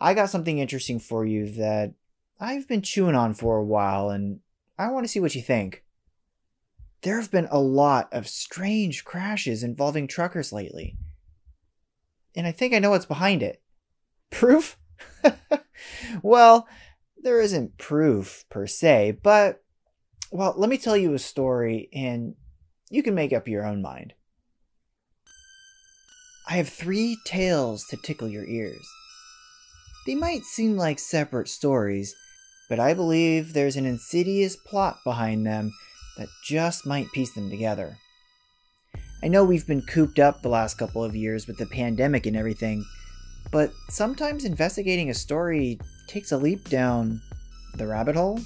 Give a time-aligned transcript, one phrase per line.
[0.00, 1.92] I got something interesting for you that
[2.40, 4.40] I've been chewing on for a while, and
[4.78, 5.84] I want to see what you think.
[7.02, 10.96] There have been a lot of strange crashes involving truckers lately.
[12.34, 13.60] And I think I know what's behind it.
[14.30, 14.78] Proof?
[16.22, 16.66] well,
[17.22, 19.62] there isn't proof per se, but,
[20.30, 22.34] well, let me tell you a story and
[22.90, 24.14] you can make up your own mind.
[26.48, 28.86] I have three tales to tickle your ears.
[30.06, 32.14] They might seem like separate stories,
[32.68, 35.72] but I believe there's an insidious plot behind them
[36.16, 37.98] that just might piece them together.
[39.22, 42.36] I know we've been cooped up the last couple of years with the pandemic and
[42.36, 42.86] everything,
[43.50, 47.20] but sometimes investigating a story takes a leap down
[47.74, 48.40] the rabbit hole.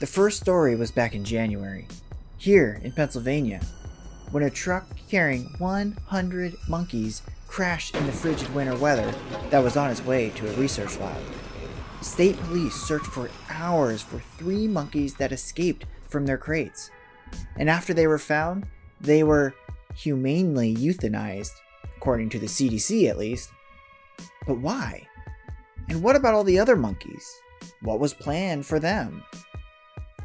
[0.00, 1.86] The first story was back in January,
[2.38, 3.60] here in Pennsylvania,
[4.32, 9.12] when a truck carrying 100 monkeys crashed in the frigid winter weather
[9.50, 11.20] that was on its way to a research lab.
[12.00, 16.90] State police searched for hours for three monkeys that escaped from their crates.
[17.56, 18.66] And after they were found,
[19.00, 19.52] they were
[19.96, 21.52] humanely euthanized,
[21.96, 23.50] according to the CDC at least.
[24.46, 25.08] But why?
[25.88, 27.28] And what about all the other monkeys?
[27.82, 29.24] What was planned for them?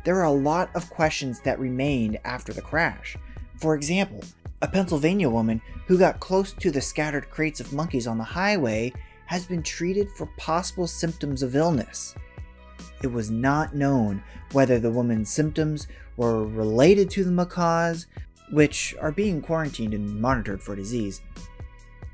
[0.03, 3.17] There are a lot of questions that remained after the crash.
[3.59, 4.23] For example,
[4.65, 8.91] a Pennsylvania woman who got close to the scattered crates of monkeys on the highway
[9.27, 12.15] has been treated for possible symptoms of illness.
[13.03, 18.07] It was not known whether the woman's symptoms were related to the macaques,
[18.51, 21.21] which are being quarantined and monitored for disease.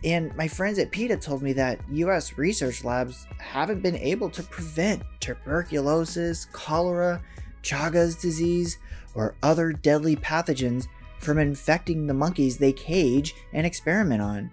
[0.04, 4.44] And my friends at PETA told me that US research labs haven't been able to
[4.44, 7.22] prevent tuberculosis, cholera,
[7.64, 8.78] Chagas disease,
[9.16, 10.88] or other deadly pathogens
[11.22, 14.52] from infecting the monkeys they cage and experiment on.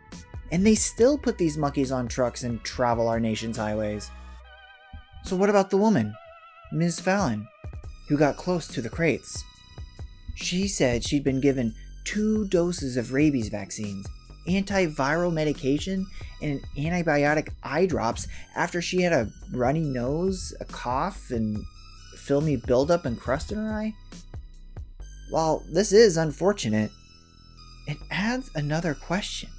[0.53, 4.11] And they still put these monkeys on trucks and travel our nation's highways.
[5.25, 6.15] So, what about the woman,
[6.73, 7.01] Ms.
[7.01, 7.47] Fallon,
[8.09, 9.45] who got close to the crates?
[10.37, 11.75] She said she'd been given
[12.05, 14.07] two doses of rabies vaccines,
[14.47, 16.07] antiviral medication,
[16.41, 21.63] and antibiotic eye drops after she had a runny nose, a cough, and
[22.17, 23.95] filmy buildup and crust in her eye.
[25.31, 26.91] While this is unfortunate,
[27.87, 29.51] it adds another question.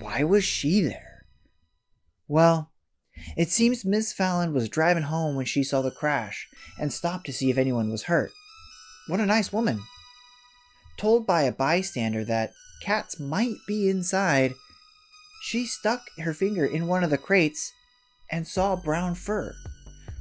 [0.00, 1.26] Why was she there?
[2.26, 2.72] Well,
[3.36, 7.32] it seems Miss Fallon was driving home when she saw the crash and stopped to
[7.32, 8.32] see if anyone was hurt.
[9.06, 9.80] What a nice woman.
[10.96, 12.52] Told by a bystander that
[12.82, 14.54] cats might be inside,
[15.42, 17.72] she stuck her finger in one of the crates
[18.30, 19.54] and saw brown fur.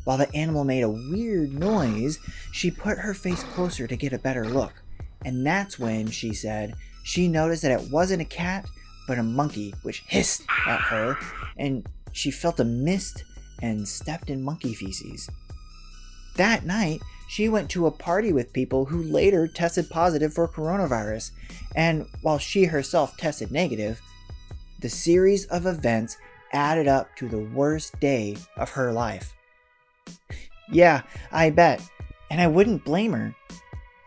[0.04, 2.20] While the animal made a weird noise,
[2.52, 4.74] she put her face closer to get a better look.
[5.24, 6.74] And that's when, she said,
[7.04, 8.66] she noticed that it wasn't a cat,
[9.08, 11.18] but a monkey, which hissed at her,
[11.58, 13.24] and she felt a mist
[13.62, 15.30] and stepped in monkey feces.
[16.36, 21.32] That night, she went to a party with people who later tested positive for coronavirus,
[21.76, 24.02] and while she herself tested negative,
[24.80, 26.18] the series of events
[26.54, 29.34] added up to the worst day of her life.
[30.72, 31.02] Yeah,
[31.32, 31.82] I bet,
[32.30, 33.36] and I wouldn't blame her.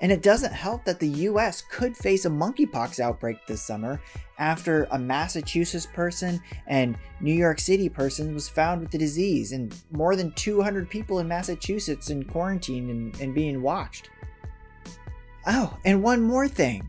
[0.00, 4.00] And it doesn't help that the US could face a monkeypox outbreak this summer
[4.38, 9.74] after a Massachusetts person and New York City person was found with the disease, and
[9.92, 14.10] more than 200 people in Massachusetts in quarantine and, and being watched.
[15.46, 16.88] Oh, and one more thing.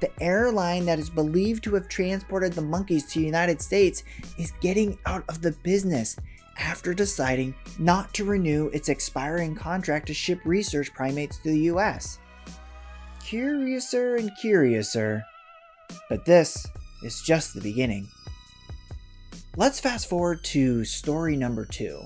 [0.00, 4.02] The airline that is believed to have transported the monkeys to the United States
[4.38, 6.16] is getting out of the business
[6.58, 12.18] after deciding not to renew its expiring contract to ship research primates to the US
[13.26, 15.24] curiouser and curiouser.
[16.08, 16.66] But this
[17.02, 18.08] is just the beginning.
[19.56, 22.02] Let's fast forward to story number two.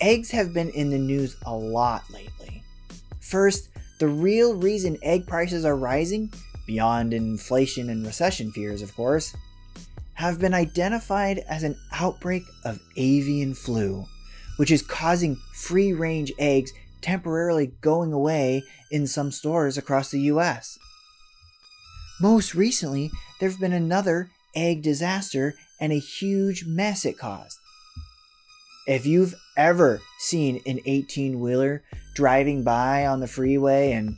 [0.00, 2.62] Eggs have been in the news a lot lately.
[3.20, 6.32] First, the real reason egg prices are rising,
[6.66, 9.34] beyond inflation and recession fears, of course,
[10.18, 14.04] have been identified as an outbreak of avian flu,
[14.56, 18.60] which is causing free range eggs temporarily going away
[18.90, 20.76] in some stores across the US.
[22.20, 27.58] Most recently, there have been another egg disaster and a huge mess it caused.
[28.88, 31.84] If you've ever seen an 18 wheeler
[32.16, 34.16] driving by on the freeway and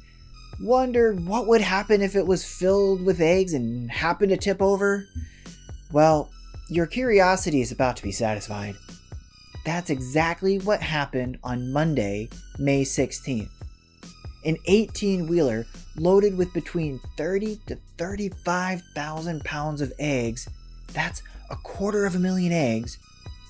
[0.63, 5.05] wondered what would happen if it was filled with eggs and happened to tip over,
[5.93, 6.31] well,
[6.69, 8.77] your curiosity is about to be satisfied.
[9.65, 12.29] That's exactly what happened on Monday,
[12.59, 13.51] May 16th.
[14.45, 15.67] An 18 wheeler
[15.97, 20.49] loaded with between 30 to 35,000 pounds of eggs,
[20.93, 22.99] that's a quarter of a million eggs,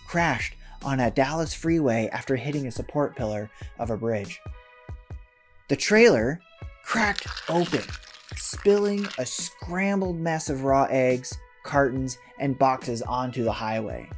[0.08, 4.40] crashed on a Dallas freeway after hitting a support pillar of a bridge.
[5.68, 6.40] The trailer
[6.84, 7.84] cracked open,
[8.36, 14.08] spilling a scrambled mess of raw eggs, cartons, and boxes onto the highway.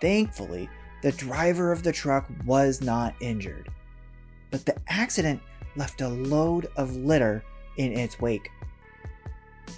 [0.00, 0.68] Thankfully,
[1.02, 3.68] the driver of the truck was not injured,
[4.50, 5.40] but the accident
[5.76, 7.42] left a load of litter
[7.76, 8.50] in its wake.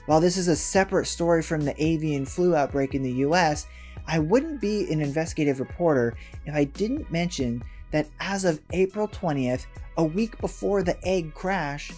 [0.07, 3.67] While this is a separate story from the avian flu outbreak in the US,
[4.07, 6.15] I wouldn't be an investigative reporter
[6.47, 9.67] if I didn't mention that as of April 20th,
[9.97, 11.93] a week before the egg crash,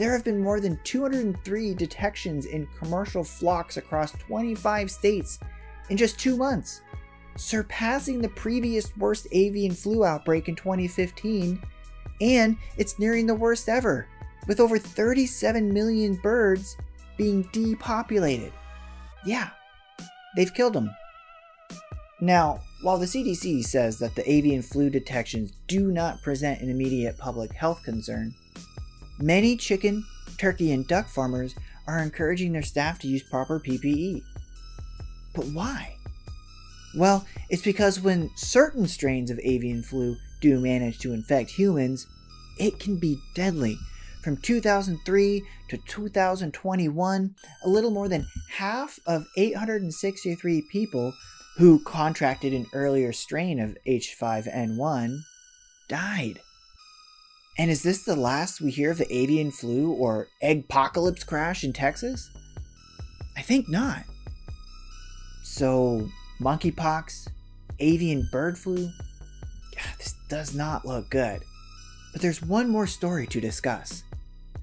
[0.00, 5.38] there have been more than 203 detections in commercial flocks across 25 states
[5.90, 6.80] in just two months,
[7.36, 11.62] surpassing the previous worst avian flu outbreak in 2015,
[12.22, 14.08] and it's nearing the worst ever,
[14.46, 16.78] with over 37 million birds
[17.18, 18.54] being depopulated.
[19.26, 19.50] Yeah,
[20.34, 20.90] they've killed them.
[22.22, 27.18] Now, while the CDC says that the avian flu detections do not present an immediate
[27.18, 28.34] public health concern,
[29.20, 30.04] many chicken,
[30.38, 31.54] turkey, and duck farmers
[31.86, 34.22] are encouraging their staff to use proper PPE.
[35.34, 35.96] But why?
[36.94, 42.06] Well, it's because when certain strains of avian flu do manage to infect humans,
[42.58, 43.78] it can be deadly
[44.22, 47.34] from 2003 to 2021,
[47.64, 51.14] a little more than half of 863 people
[51.56, 55.20] who contracted an earlier strain of H5N1
[55.88, 56.40] died.
[57.60, 61.74] And is this the last we hear of the avian flu or eggpocalypse crash in
[61.74, 62.30] Texas?
[63.36, 64.04] I think not.
[65.42, 66.08] So,
[66.40, 67.28] monkeypox,
[67.78, 68.88] avian bird flu?
[69.98, 71.42] This does not look good.
[72.12, 74.04] But there's one more story to discuss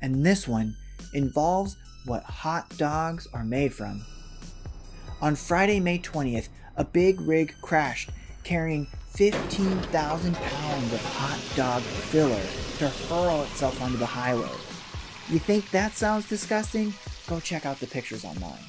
[0.01, 0.75] and this one
[1.13, 4.03] involves what hot dogs are made from.
[5.21, 8.09] On Friday, May 20th, a big rig crashed
[8.43, 12.39] carrying 15,000 pounds of hot dog filler
[12.77, 14.47] to hurl itself onto the highway.
[15.27, 16.93] You think that sounds disgusting?
[17.25, 18.63] Go check out the pictures online.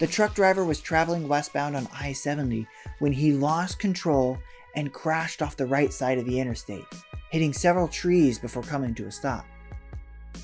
[0.00, 2.66] The truck driver was traveling westbound on I 70
[2.98, 4.38] when he lost control
[4.74, 6.84] and crashed off the right side of the interstate,
[7.30, 9.46] hitting several trees before coming to a stop.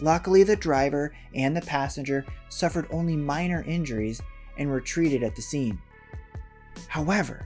[0.01, 4.23] Luckily, the driver and the passenger suffered only minor injuries
[4.57, 5.81] and were treated at the scene.
[6.87, 7.45] However,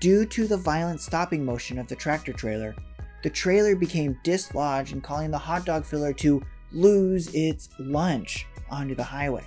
[0.00, 2.74] due to the violent stopping motion of the tractor trailer,
[3.22, 6.42] the trailer became dislodged and causing the hot dog filler to
[6.72, 9.46] lose its lunch onto the highway.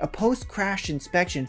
[0.00, 1.48] A post crash inspection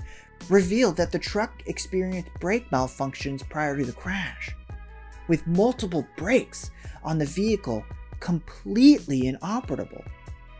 [0.49, 4.55] revealed that the truck experienced brake malfunctions prior to the crash,
[5.27, 6.71] with multiple brakes
[7.03, 7.83] on the vehicle
[8.19, 10.03] completely inoperable,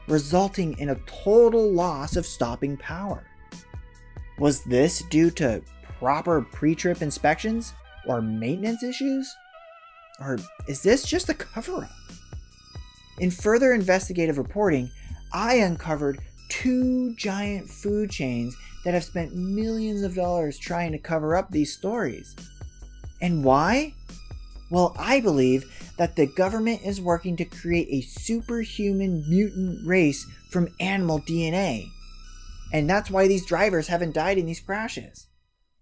[0.08, 3.26] resulting in a total loss of stopping power.
[4.40, 5.62] Was this due to
[6.00, 7.74] proper pre trip inspections
[8.06, 9.36] or maintenance issues?
[10.20, 11.92] Or is this just a cover up?
[13.20, 14.90] In further investigative reporting,
[15.34, 21.36] I uncovered two giant food chains that have spent millions of dollars trying to cover
[21.36, 22.36] up these stories.
[23.22, 23.94] And why?
[24.70, 25.66] Well, I believe
[25.98, 31.90] that the government is working to create a superhuman mutant race from animal DNA.
[32.72, 35.28] And that's why these drivers haven't died in these crashes.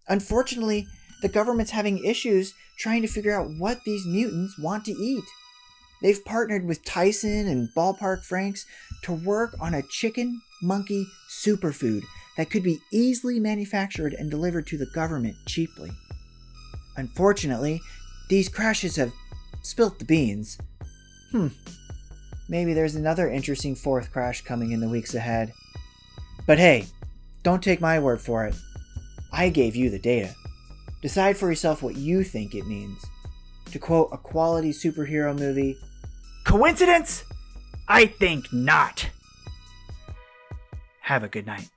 [0.08, 0.88] Unfortunately,
[1.22, 5.24] the government's having issues trying to figure out what these mutants want to eat.
[6.02, 8.66] They've partnered with Tyson and Ballpark Franks
[9.04, 12.04] to work on a chicken monkey superfood
[12.38, 15.90] that could be easily manufactured and delivered to the government cheaply.
[16.98, 17.82] Unfortunately,
[18.30, 19.14] these crashes have
[19.64, 20.58] spilt the beans.
[21.32, 21.48] Hmm.
[22.48, 25.54] Maybe there's another interesting fourth crash coming in the weeks ahead.
[26.46, 26.86] But hey,
[27.42, 28.56] don't take my word for it.
[29.38, 30.34] I gave you the data.
[31.02, 33.06] Decide for yourself what you think it means.
[33.72, 35.78] To quote a quality superhero movie,
[36.46, 37.26] Coincidence?
[37.90, 39.10] I think not.
[41.02, 41.70] Have a good night.